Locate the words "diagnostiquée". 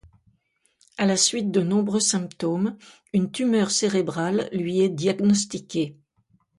4.89-5.95